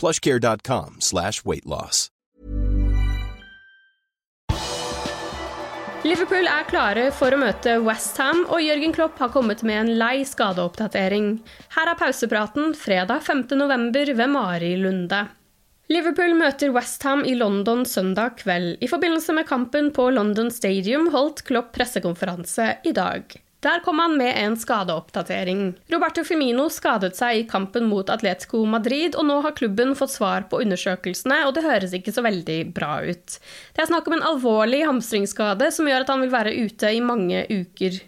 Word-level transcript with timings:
plushcare.com 0.00 0.96
slash 1.04 1.44
weightloss. 1.44 2.08
Liverpool 6.00 6.46
er 6.48 6.64
klare 6.64 7.02
for 7.12 7.34
å 7.36 7.38
møte 7.42 7.74
Westham, 7.84 8.46
og 8.48 8.62
Jørgen 8.64 8.94
Klopp 8.96 9.18
har 9.20 9.28
kommet 9.34 9.60
med 9.68 9.82
en 9.82 9.90
lei 10.00 10.22
skadeoppdatering. 10.24 11.34
Her 11.76 11.90
er 11.92 11.98
pausepraten 12.00 12.72
fredag 12.72 13.20
5.11. 13.26 14.14
ved 14.16 14.32
Mari 14.32 14.70
Lunde. 14.80 15.26
Liverpool 15.92 16.32
møter 16.38 16.72
Westham 16.72 17.26
i 17.28 17.34
London 17.36 17.84
søndag 17.84 18.38
kveld. 18.40 18.78
I 18.80 18.88
forbindelse 18.88 19.36
med 19.36 19.48
kampen 19.50 19.92
på 19.92 20.08
London 20.16 20.48
Stadium 20.54 21.10
holdt 21.12 21.44
Klopp 21.44 21.74
pressekonferanse 21.76 22.72
i 22.88 22.96
dag. 22.96 23.36
Der 23.60 23.82
kom 23.84 23.98
han 24.00 24.16
med 24.16 24.32
en 24.40 24.54
skadeoppdatering. 24.56 25.74
Roberto 25.92 26.24
Firmino 26.24 26.70
skadet 26.72 27.12
seg 27.18 27.42
i 27.42 27.46
kampen 27.48 27.90
mot 27.90 28.08
Atletico 28.08 28.62
Madrid, 28.64 29.18
og 29.20 29.26
nå 29.28 29.40
har 29.44 29.56
klubben 29.58 29.92
fått 29.98 30.14
svar 30.14 30.46
på 30.48 30.62
undersøkelsene, 30.64 31.42
og 31.44 31.52
det 31.56 31.66
høres 31.66 31.92
ikke 31.96 32.14
så 32.16 32.24
veldig 32.24 32.60
bra 32.76 33.02
ut. 33.04 33.36
Det 33.76 33.84
er 33.84 33.90
snakk 33.92 34.08
om 34.08 34.16
en 34.16 34.28
alvorlig 34.32 34.86
hamstringsskade 34.88 35.68
som 35.76 35.90
gjør 35.90 36.06
at 36.06 36.14
han 36.14 36.24
vil 36.24 36.32
være 36.32 36.56
ute 36.56 36.94
i 36.96 37.04
mange 37.04 37.44
uker. 37.52 38.00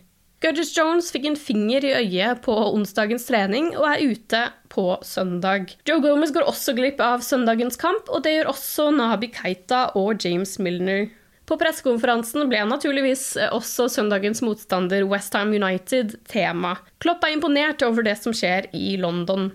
Gudges 0.43 0.73
Jones 0.75 1.13
fikk 1.15 1.29
en 1.29 1.39
finger 1.39 1.85
i 1.87 1.93
øyet 2.01 2.41
på 2.43 2.55
onsdagens 2.73 3.29
trening 3.29 3.69
og 3.77 3.85
er 3.93 4.01
ute 4.03 4.41
på 4.73 4.87
søndag. 5.07 5.77
Joe 5.87 6.03
Gomez 6.03 6.33
går 6.35 6.49
også 6.49 6.75
glipp 6.75 6.99
av 7.05 7.23
søndagens 7.23 7.79
kamp, 7.79 8.09
og 8.09 8.25
det 8.25 8.39
gjør 8.39 8.51
også 8.51 8.89
Nabi 8.97 9.29
Keita 9.37 9.91
og 10.01 10.17
James 10.25 10.57
Milner. 10.59 11.13
På 11.53 11.59
pressekonferansen 11.61 12.47
ble 12.49 12.63
naturligvis 12.65 13.35
også 13.53 13.85
søndagens 13.93 14.41
motstander 14.41 15.05
Westham 15.05 15.51
United 15.53 16.15
tema. 16.25 16.79
Klopp 17.05 17.27
er 17.29 17.35
imponert 17.35 17.83
over 17.85 18.07
det 18.07 18.15
som 18.23 18.33
skjer 18.33 18.71
i 18.73 18.95
London. 18.97 19.51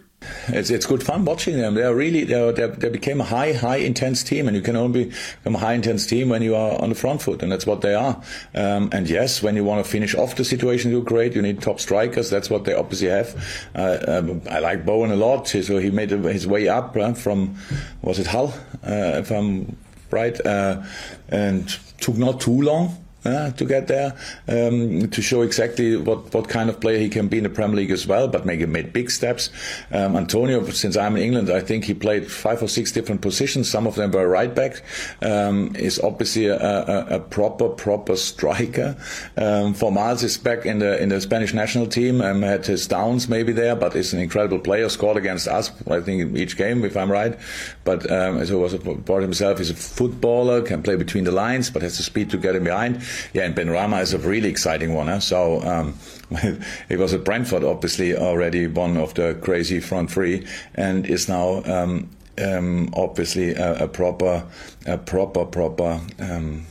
It's, 0.47 0.69
it's 0.69 0.85
good 0.85 1.01
fun 1.01 1.25
watching 1.25 1.57
them. 1.57 1.73
They 1.73 1.81
are 1.83 1.95
really 1.95 2.23
they, 2.23 2.51
they, 2.51 2.67
they 2.67 2.89
became 2.89 3.19
a 3.19 3.23
high, 3.23 3.53
high 3.53 3.77
intense 3.77 4.23
team, 4.23 4.47
and 4.47 4.55
you 4.55 4.61
can 4.61 4.75
only 4.75 5.05
become 5.39 5.55
a 5.55 5.59
high 5.59 5.73
intense 5.73 6.05
team 6.05 6.29
when 6.29 6.43
you 6.43 6.55
are 6.55 6.79
on 6.79 6.89
the 6.89 6.95
front 6.95 7.23
foot, 7.23 7.41
and 7.41 7.51
that's 7.51 7.65
what 7.65 7.81
they 7.81 7.95
are. 7.95 8.21
Um, 8.53 8.89
and 8.91 9.09
yes, 9.09 9.41
when 9.41 9.55
you 9.55 9.63
want 9.63 9.83
to 9.83 9.91
finish 9.91 10.13
off 10.13 10.35
the 10.35 10.45
situation, 10.45 10.91
you're 10.91 11.01
great. 11.01 11.33
You 11.33 11.41
need 11.41 11.63
top 11.63 11.79
strikers. 11.79 12.29
That's 12.29 12.51
what 12.51 12.65
they 12.65 12.75
obviously 12.75 13.09
have. 13.09 13.33
Uh, 13.73 13.97
um, 14.07 14.41
I 14.51 14.59
like 14.59 14.85
Bowen 14.85 15.09
a 15.09 15.15
lot, 15.15 15.47
so 15.47 15.79
he 15.79 15.89
made 15.89 16.11
his 16.11 16.45
way 16.45 16.67
up 16.67 16.95
uh, 16.95 17.13
from 17.13 17.55
was 18.03 18.19
it 18.19 18.27
Hull, 18.27 18.53
uh, 18.83 19.21
if 19.21 19.31
I'm 19.31 19.75
right, 20.11 20.45
uh, 20.45 20.83
and 21.29 21.67
took 21.99 22.17
not 22.17 22.41
too 22.41 22.61
long 22.61 23.06
uh, 23.27 23.51
to 23.51 23.65
get 23.65 23.87
there 23.87 24.15
um, 24.47 25.09
to 25.09 25.21
show 25.21 25.41
exactly 25.41 25.97
what, 25.97 26.33
what 26.33 26.47
kind 26.47 26.69
of 26.69 26.79
player 26.79 26.97
he 26.97 27.09
can 27.09 27.27
be 27.27 27.37
in 27.37 27.43
the 27.43 27.49
Premier 27.49 27.75
League 27.77 27.91
as 27.91 28.07
well, 28.07 28.27
but 28.27 28.45
make 28.45 28.65
made 28.67 28.93
big 28.93 29.11
steps. 29.11 29.49
Um, 29.91 30.15
Antonio, 30.15 30.63
since 30.69 30.97
I'm 30.97 31.15
in 31.17 31.23
England, 31.23 31.49
I 31.49 31.59
think 31.59 31.83
he 31.83 31.93
played 31.93 32.31
five 32.31 32.63
or 32.63 32.67
six 32.67 32.91
different 32.91 33.21
positions. 33.21 33.69
Some 33.69 33.85
of 33.85 33.95
them 33.95 34.11
were 34.11 34.27
right 34.27 34.53
back. 34.53 34.81
Um, 35.21 35.75
is 35.75 35.99
obviously 35.99 36.47
a, 36.47 36.57
a, 36.57 37.15
a, 37.15 37.19
proper 37.19 37.69
proper 37.69 38.15
striker. 38.15 38.95
Um, 39.35 39.73
Fornals 39.73 40.23
is 40.23 40.37
back 40.37 40.65
in 40.65 40.79
the 40.79 41.01
in 41.01 41.09
the 41.09 41.21
Spanish 41.21 41.53
national 41.53 41.87
team. 41.87 42.21
Um, 42.21 42.41
had 42.41 42.65
his 42.65 42.87
downs 42.87 43.27
maybe 43.27 43.51
there, 43.51 43.75
but 43.75 43.95
is 43.95 44.13
an 44.13 44.19
incredible 44.19 44.59
player. 44.59 44.89
Scored 44.89 45.17
against 45.17 45.47
us, 45.47 45.71
I 45.89 45.99
think, 46.01 46.35
each 46.37 46.57
game 46.57 46.83
if 46.85 46.95
I'm 46.95 47.11
right. 47.11 47.37
But 47.83 48.09
um, 48.09 48.45
so 48.45 48.57
was 48.57 48.75
brought 48.75 49.21
himself. 49.21 49.57
He's 49.59 49.69
a 49.69 49.75
footballer, 49.75 50.61
can 50.61 50.81
play 50.81 50.95
between 50.95 51.25
the 51.25 51.31
lines, 51.31 51.69
but 51.69 51.81
has 51.81 51.97
the 51.97 52.03
speed 52.03 52.29
to 52.31 52.37
get 52.37 52.55
him 52.55 52.63
behind 52.63 53.01
yeah, 53.33 53.43
and 53.43 53.55
Benrahma 53.55 54.01
is 54.01 54.13
a 54.13 54.19
really 54.19 54.49
exciting 54.49 54.93
one. 54.93 55.07
Huh? 55.07 55.19
So 55.19 55.61
um, 55.61 55.97
it 56.89 56.99
was 56.99 57.13
at 57.13 57.23
Brentford, 57.23 57.63
obviously 57.63 58.15
already 58.15 58.67
one 58.67 58.97
of 58.97 59.13
the 59.13 59.37
crazy 59.41 59.79
front 59.79 60.11
three, 60.11 60.45
and 60.75 61.05
is 61.05 61.27
now 61.27 61.63
um, 61.65 62.09
um, 62.43 62.89
obviously 62.93 63.53
a, 63.53 63.83
a, 63.83 63.87
proper, 63.87 64.45
a 64.85 64.97
proper, 64.97 65.45
proper. 65.45 66.01
Um, 66.19 66.65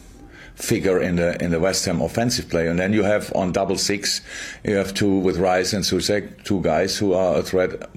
figure 0.57 0.99
in 1.03 1.17
the 1.17 1.43
in 1.45 1.51
the 1.51 1.61
West 1.61 1.85
Ham 1.85 2.01
offensive 2.01 2.49
play. 2.49 2.67
And 2.67 2.79
then 2.79 2.95
you 2.95 3.03
have 3.03 3.31
on 3.35 3.53
double 3.53 3.77
six, 3.77 4.23
you 4.65 4.75
have 4.77 4.95
two 4.95 5.19
with 5.19 5.37
Rice 5.37 5.75
and 5.75 5.85
Souček, 5.85 6.45
two 6.45 6.63
guys 6.63 6.97
who 6.97 7.13
are 7.13 7.37
a 7.37 7.43
threat 7.43 7.91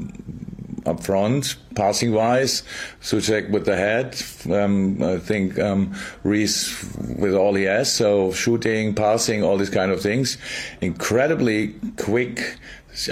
up 0.86 1.04
front, 1.04 1.56
passing 1.80 2.12
wise. 2.12 2.64
Souček 3.02 3.50
with 3.50 3.66
the 3.66 3.76
head. 3.76 4.22
Um, 4.52 5.02
I 5.02 5.18
think 5.18 5.58
um, 5.58 5.96
Rice 6.24 6.60
with 7.24 7.34
all 7.34 7.54
he 7.54 7.64
has. 7.64 7.92
So 7.92 8.34
shooting, 8.34 8.94
passing, 8.94 9.44
all 9.44 9.58
these 9.58 9.70
kind 9.70 9.92
of 9.92 10.02
things. 10.02 10.38
Incredibly 10.82 11.76
quick. 11.98 12.58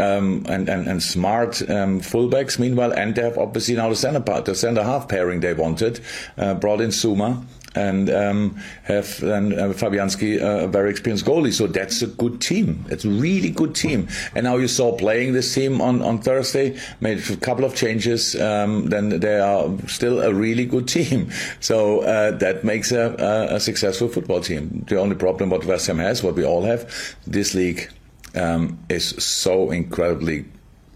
Um, 0.01 0.43
and, 0.49 0.67
and, 0.67 0.85
and 0.87 1.01
smart 1.01 1.61
um, 1.69 2.01
fullbacks. 2.01 2.59
Meanwhile, 2.59 2.91
and 2.91 3.15
they 3.15 3.21
have 3.21 3.37
obviously 3.37 3.75
now 3.75 3.87
the 3.87 3.95
center 3.95 4.19
part, 4.19 4.43
the 4.43 4.55
center 4.55 4.83
half 4.83 5.07
pairing 5.07 5.39
they 5.39 5.53
wanted. 5.53 6.01
Uh, 6.37 6.55
brought 6.55 6.81
in 6.81 6.89
Zouma, 6.89 7.45
and 7.75 8.09
um, 8.09 8.55
have 8.83 9.19
then 9.19 9.53
uh, 9.53 9.67
Fabianski, 9.73 10.41
uh, 10.41 10.65
a 10.65 10.67
very 10.67 10.89
experienced 10.89 11.25
goalie. 11.25 11.53
So 11.53 11.67
that's 11.67 12.01
a 12.01 12.07
good 12.07 12.41
team. 12.41 12.85
It's 12.89 13.05
a 13.05 13.09
really 13.09 13.49
good 13.49 13.75
team. 13.75 14.07
And 14.35 14.45
now 14.45 14.57
you 14.57 14.67
saw 14.67 14.95
playing 14.97 15.33
this 15.33 15.53
team 15.53 15.81
on, 15.81 16.01
on 16.01 16.19
Thursday, 16.19 16.79
made 17.01 17.19
a 17.29 17.37
couple 17.37 17.65
of 17.65 17.75
changes. 17.75 18.39
Um, 18.39 18.87
then 18.87 19.19
they 19.19 19.39
are 19.39 19.69
still 19.87 20.21
a 20.21 20.33
really 20.33 20.65
good 20.65 20.87
team. 20.87 21.31
So 21.59 22.01
uh, 22.01 22.31
that 22.37 22.63
makes 22.63 22.91
a, 22.91 23.15
a, 23.19 23.55
a, 23.55 23.59
successful 23.59 24.07
football 24.07 24.41
team. 24.41 24.85
The 24.87 24.99
only 24.99 25.15
problem 25.15 25.49
what 25.49 25.65
West 25.65 25.87
Ham 25.87 25.97
has, 25.97 26.23
what 26.23 26.35
we 26.35 26.45
all 26.45 26.63
have, 26.63 26.89
this 27.25 27.53
league 27.53 27.89
um, 28.35 28.77
is 28.89 29.09
so 29.23 29.71
incredibly 29.71 30.45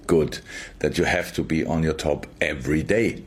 good 0.08 0.40
that 0.80 0.98
you 0.98 1.06
have 1.06 1.34
to 1.34 1.44
be 1.44 1.66
on 1.66 1.84
your 1.84 1.94
top 1.94 2.28
every 2.40 2.84
day. 2.84 3.24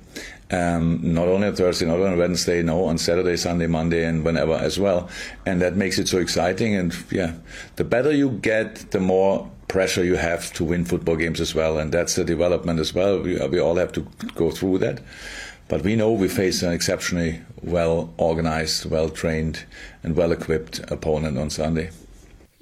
Um, 0.55 1.01
not 1.03 1.27
only 1.27 1.49
on 1.49 1.57
Thursday, 1.57 1.85
not 1.85 1.99
on 2.01 2.17
Wednesday, 2.17 2.63
no, 2.63 2.85
on 2.85 2.97
Saturday, 2.97 3.37
Sunday, 3.37 3.67
Monday, 3.67 4.05
and 4.05 4.25
whenever 4.25 4.55
as 4.55 4.79
well. 4.79 5.09
And 5.47 5.61
that 5.61 5.75
makes 5.75 5.99
it 5.99 6.07
so 6.07 6.19
exciting. 6.19 6.77
And 6.77 6.95
yeah, 7.11 7.35
the 7.75 7.83
better 7.83 8.13
you 8.13 8.31
get, 8.31 8.93
the 8.93 9.01
more 9.01 9.51
pressure 9.67 10.05
you 10.05 10.15
have 10.15 10.53
to 10.53 10.65
win 10.65 10.85
football 10.85 11.17
games 11.17 11.41
as 11.41 11.57
well. 11.57 11.79
And 11.79 11.91
that's 11.91 12.15
the 12.15 12.25
development 12.25 12.79
as 12.79 12.95
well. 12.95 13.21
We, 13.21 13.45
we 13.49 13.59
all 13.59 13.77
have 13.77 13.91
to 13.93 14.07
go 14.37 14.53
through 14.53 14.79
that. 14.79 15.01
But 15.67 15.83
we 15.83 15.97
know 15.97 16.13
we 16.13 16.29
face 16.29 16.63
an 16.63 16.73
exceptionally 16.73 17.41
well 17.63 18.15
organized, 18.17 18.89
well 18.89 19.09
trained, 19.09 19.65
and 20.05 20.15
well 20.15 20.31
equipped 20.31 20.79
opponent 20.89 21.37
on 21.37 21.51
Sunday. 21.51 21.91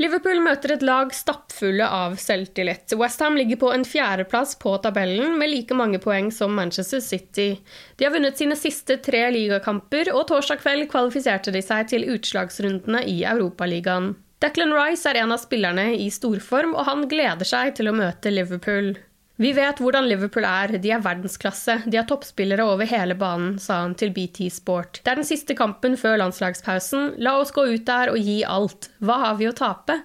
Liverpool 0.00 0.41
møter 0.41 0.73
et 0.73 0.85
lag 0.87 1.11
stappfulle 1.15 1.85
av 1.85 2.15
selvtillit. 2.21 2.94
Westham 2.97 3.37
ligger 3.37 3.61
på 3.61 3.73
en 3.75 3.85
fjerdeplass 3.85 4.56
på 4.62 4.73
tabellen 4.83 5.37
med 5.39 5.53
like 5.53 5.77
mange 5.77 6.00
poeng 6.03 6.31
som 6.33 6.55
Manchester 6.56 7.03
City. 7.05 7.59
De 7.97 8.09
har 8.09 8.15
vunnet 8.15 8.41
sine 8.41 8.56
siste 8.56 8.97
tre 9.05 9.27
ligakamper, 9.35 10.11
og 10.17 10.27
torsdag 10.33 10.62
kveld 10.65 10.89
kvalifiserte 10.91 11.53
de 11.53 11.62
seg 11.62 11.93
til 11.93 12.09
utslagsrundene 12.15 13.05
i 13.05 13.21
Europaligaen. 13.29 14.15
Declan 14.43 14.75
Rice 14.75 15.06
er 15.06 15.21
en 15.21 15.37
av 15.37 15.39
spillerne 15.44 15.93
i 15.95 16.09
storform, 16.11 16.73
og 16.75 16.88
han 16.88 17.06
gleder 17.11 17.47
seg 17.47 17.77
til 17.79 17.93
å 17.93 17.95
møte 17.95 18.33
Liverpool. 18.33 18.95
Vi 19.43 19.50
vet 19.56 19.81
hvordan 19.83 20.06
Liverpool 20.06 20.44
er, 20.47 20.77
de 20.79 20.91
er 20.94 21.00
verdensklasse, 21.03 21.81
de 21.91 21.99
har 21.99 22.06
toppspillere 22.06 22.62
over 22.62 22.87
hele 22.87 23.17
banen, 23.19 23.56
sa 23.59 23.81
han 23.81 23.97
til 23.99 24.12
BT 24.15 24.44
Sport. 24.55 25.00
Det 25.03 25.11
er 25.11 25.19
den 25.19 25.27
siste 25.27 25.56
kampen 25.59 25.97
før 25.99 26.21
landslagspausen, 26.21 27.17
la 27.19 27.33
oss 27.41 27.50
gå 27.56 27.65
ut 27.73 27.83
der 27.89 28.12
og 28.12 28.21
gi 28.23 28.37
alt. 28.47 28.93
Hva 29.03 29.17
har 29.25 29.41
vi 29.41 29.49
å 29.50 29.55
tape? 29.59 29.97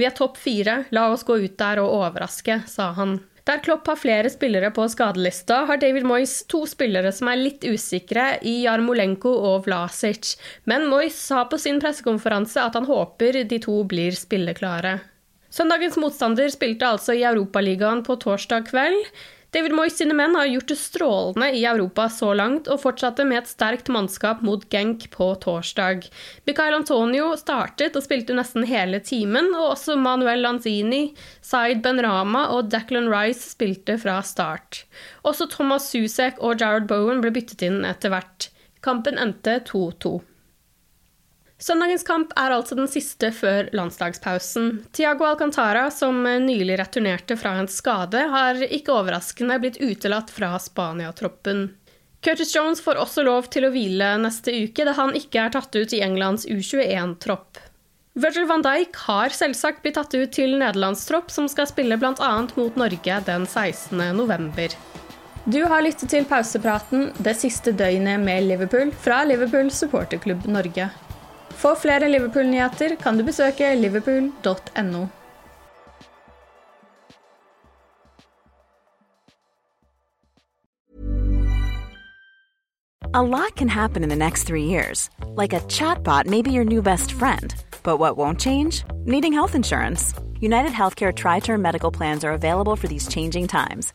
Vi 0.00 0.06
er 0.08 0.14
topp 0.16 0.40
fire, 0.40 0.78
la 0.96 1.10
oss 1.12 1.26
gå 1.28 1.36
ut 1.42 1.58
der 1.60 1.82
og 1.82 1.92
overraske, 1.98 2.62
sa 2.72 2.94
han. 2.96 3.18
Der 3.46 3.60
Klopp 3.62 3.90
har 3.90 4.00
flere 4.00 4.30
spillere 4.32 4.72
på 4.74 4.86
skadelista, 4.90 5.60
har 5.68 5.82
David 5.82 6.06
Moyes 6.08 6.38
to 6.48 6.62
spillere 6.66 7.12
som 7.14 7.28
er 7.30 7.42
litt 7.42 7.66
usikre, 7.68 8.38
i 8.42 8.62
Jarmolenko 8.64 9.34
og 9.50 9.68
Vlasic. 9.68 10.38
Men 10.64 10.88
Moyes 10.88 11.20
sa 11.28 11.44
på 11.50 11.60
sin 11.60 11.82
pressekonferanse 11.84 12.64
at 12.64 12.80
han 12.80 12.88
håper 12.88 13.44
de 13.44 13.60
to 13.62 13.76
blir 13.84 14.16
spilleklare. 14.16 14.96
Søndagens 15.56 15.96
motstander 15.96 16.50
spilte 16.52 16.84
altså 16.84 17.14
i 17.16 17.24
Europaligaen 17.24 18.02
på 18.04 18.18
torsdag 18.20 18.66
kveld. 18.68 19.06
David 19.54 19.72
Moyes 19.72 19.94
sine 19.96 20.12
menn 20.12 20.34
har 20.36 20.50
gjort 20.50 20.68
det 20.68 20.76
strålende 20.76 21.46
i 21.56 21.62
Europa 21.64 22.10
så 22.12 22.34
langt, 22.36 22.66
og 22.68 22.82
fortsatte 22.82 23.24
med 23.24 23.38
et 23.38 23.48
sterkt 23.48 23.88
mannskap 23.88 24.42
mot 24.44 24.66
Genk 24.68 25.06
på 25.14 25.30
torsdag. 25.40 26.04
Michael 26.44 26.76
Antonio 26.82 27.30
startet 27.40 27.96
og 27.96 28.04
spilte 28.04 28.36
nesten 28.36 28.68
hele 28.68 29.00
timen, 29.00 29.48
og 29.56 29.70
også 29.78 29.96
Manuel 29.96 30.44
Lanzini, 30.44 31.14
Zaid 31.40 31.80
Benrama 31.86 32.50
og 32.52 32.68
Declan 32.74 33.08
Rice 33.08 33.54
spilte 33.54 33.96
fra 34.02 34.18
start. 34.26 34.84
Også 35.24 35.48
Thomas 35.56 35.88
Susek 35.88 36.42
og 36.44 36.60
Jared 36.60 36.90
Bowen 36.90 37.24
ble 37.24 37.32
byttet 37.38 37.64
inn 37.64 37.80
etter 37.88 38.12
hvert. 38.12 38.50
Kampen 38.84 39.16
endte 39.16 39.62
2-2. 39.72 40.18
Søndagens 41.56 42.04
kamp 42.04 42.34
er 42.36 42.52
altså 42.52 42.76
den 42.76 42.88
siste 42.90 43.30
før 43.32 43.70
landslagspausen. 43.76 44.82
Tiago 44.92 45.24
Alcantara, 45.24 45.86
som 45.90 46.18
nylig 46.22 46.76
returnerte 46.82 47.38
fra 47.40 47.54
en 47.56 47.68
skade, 47.72 48.26
har 48.32 48.60
ikke 48.66 48.92
overraskende 48.92 49.56
blitt 49.62 49.80
utelatt 49.80 50.32
fra 50.34 50.52
Spania-troppen. 50.60 51.70
Curtis 52.20 52.52
Jones 52.56 52.82
får 52.84 53.00
også 53.00 53.24
lov 53.24 53.48
til 53.54 53.64
å 53.64 53.70
hvile 53.72 54.16
neste 54.20 54.52
uke, 54.52 54.84
da 54.84 54.92
han 54.98 55.16
ikke 55.16 55.46
er 55.46 55.56
tatt 55.56 55.72
ut 55.76 55.96
i 55.96 56.02
Englands 56.04 56.44
U21-tropp. 56.44 57.62
Virgil 58.16 58.46
van 58.48 58.64
Dijk 58.64 58.96
har 59.06 59.32
selvsagt 59.36 59.82
blitt 59.84 59.96
tatt 59.96 60.14
ut 60.16 60.32
til 60.32 60.56
nederlandstropp, 60.60 61.32
som 61.32 61.48
skal 61.52 61.68
spille 61.68 61.96
bl.a. 62.00 62.30
mot 62.56 62.76
Norge 62.80 63.18
den 63.28 63.48
16. 63.48 64.00
november. 64.16 64.76
Du 65.46 65.60
har 65.62 65.84
lyttet 65.84 66.10
til 66.10 66.24
pausepraten 66.26 67.12
det 67.22 67.36
siste 67.38 67.72
døgnet 67.76 68.18
med 68.24 68.48
Liverpool 68.48 68.90
fra 69.04 69.22
Liverpool 69.28 69.70
supporterklubb 69.70 70.48
Norge. 70.50 70.88
For 71.56 71.74
flere 71.74 72.08
Liverpool-nyheter 72.08 72.96
kan 73.00 73.16
du 73.16 73.24
besøke 73.24 73.74
liverpool.no. 73.74 75.08
A 83.14 83.22
lot 83.22 83.56
can 83.56 83.68
happen 83.68 84.02
in 84.02 84.10
the 84.10 84.16
next 84.16 84.42
three 84.44 84.64
years. 84.64 85.08
Like 85.34 85.54
a 85.54 85.60
chatbot 85.60 86.26
may 86.26 86.42
be 86.42 86.52
your 86.52 86.64
new 86.64 86.82
best 86.82 87.12
friend. 87.12 87.54
But 87.82 87.96
what 87.96 88.18
won't 88.18 88.38
change? 88.38 88.84
Needing 89.06 89.32
health 89.32 89.54
insurance. 89.54 90.12
United 90.38 90.72
Healthcare 90.72 91.14
Tri 91.14 91.40
Term 91.40 91.62
Medical 91.62 91.90
Plans 91.90 92.24
are 92.24 92.32
available 92.32 92.76
for 92.76 92.88
these 92.88 93.08
changing 93.08 93.48
times 93.48 93.94